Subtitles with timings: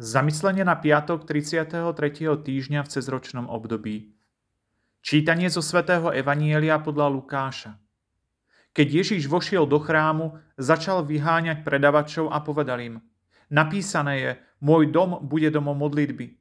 [0.00, 1.84] Zamyslenie na piatok 33.
[2.24, 4.16] týždňa v cezročnom období.
[5.04, 7.76] Čítanie zo svätého Evanielia podľa Lukáša.
[8.72, 13.04] Keď Ježíš vošiel do chrámu, začal vyháňať predavačov a povedal im,
[13.52, 14.30] napísané je,
[14.64, 16.40] môj dom bude domom modlitby.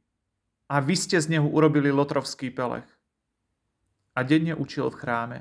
[0.71, 2.87] A vy ste z neho urobili lotrovský pelech.
[4.15, 5.37] A denne učil v chráme.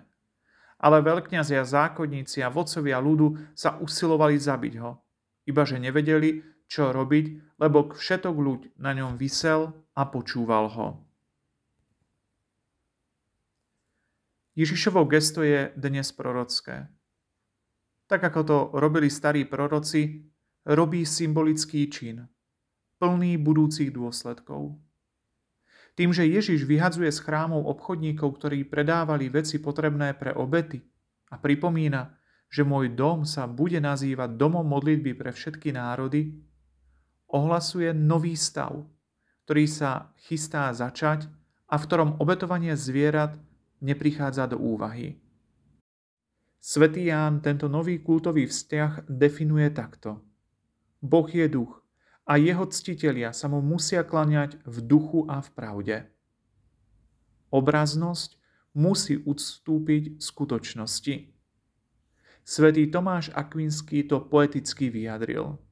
[0.83, 4.99] Ale veľkňazia, zákonníci a vodcovia ľudu sa usilovali zabiť ho,
[5.47, 10.89] ibaže nevedeli, čo robiť, lebo všetok ľuď na ňom vysel a počúval ho.
[14.55, 16.87] Ježišovo gesto je dnes prorocké.
[18.07, 20.23] Tak ako to robili starí proroci,
[20.67, 22.31] robí symbolický čin,
[23.03, 24.79] plný budúcich dôsledkov.
[25.99, 30.79] Tým, že Ježiš vyhadzuje z chrámov obchodníkov, ktorí predávali veci potrebné pre obety
[31.35, 32.15] a pripomína,
[32.51, 36.50] že môj dom sa bude nazývať domom modlitby pre všetky národy,
[37.31, 38.87] ohlasuje nový stav,
[39.47, 41.31] ktorý sa chystá začať
[41.71, 43.39] a v ktorom obetovanie zvierat
[43.79, 45.19] neprichádza do úvahy.
[46.61, 50.21] Svetý Ján tento nový kultový vzťah definuje takto.
[51.01, 51.81] Boh je duch
[52.29, 55.97] a jeho ctitelia sa mu musia klaňať v duchu a v pravde.
[57.49, 58.37] Obraznosť
[58.77, 61.33] musí ustúpiť skutočnosti.
[62.45, 65.57] Svetý Tomáš Akvinský to poeticky vyjadril–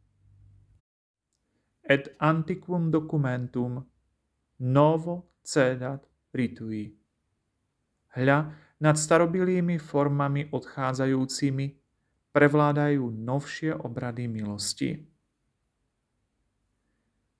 [1.88, 3.80] et antiquum documentum
[4.60, 6.04] novo cedat
[6.36, 6.92] ritui.
[8.12, 8.38] Hľa,
[8.78, 11.66] nad starobilými formami odchádzajúcimi
[12.30, 14.90] prevládajú novšie obrady milosti.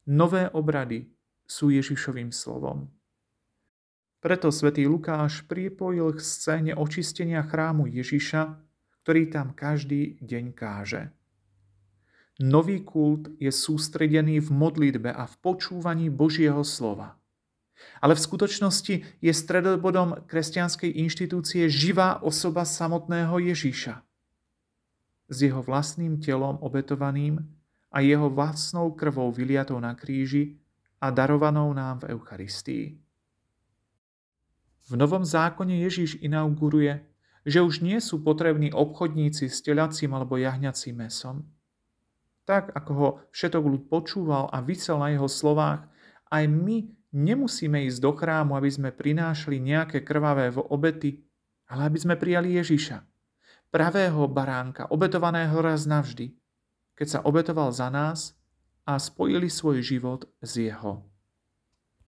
[0.09, 1.05] Nové obrady
[1.45, 2.89] sú Ježišovým slovom.
[4.19, 8.59] Preto svätý Lukáš pripojil k scéne očistenia chrámu Ježiša,
[9.05, 11.13] ktorý tam každý deň káže.
[12.39, 17.19] Nový kult je sústredený v modlitbe a v počúvaní Božieho slova.
[17.99, 24.07] Ale v skutočnosti je stredobodom kresťanskej inštitúcie živá osoba samotného Ježíša.
[25.27, 27.43] S jeho vlastným telom obetovaným
[27.91, 30.63] a jeho vlastnou krvou vyliatou na kríži
[31.03, 32.87] a darovanou nám v Eucharistii.
[34.89, 37.03] V Novom zákone Ježíš inauguruje,
[37.43, 41.45] že už nie sú potrební obchodníci s telacím alebo jahňacím mesom,
[42.49, 45.85] tak ako ho všetok ľud počúval a vysel na jeho slovách,
[46.33, 51.21] aj my nemusíme ísť do chrámu, aby sme prinášali nejaké krvavé obety,
[51.69, 53.05] ale aby sme prijali Ježiša,
[53.69, 56.33] pravého baránka, obetovaného raz navždy,
[56.97, 58.33] keď sa obetoval za nás
[58.89, 61.05] a spojili svoj život s jeho.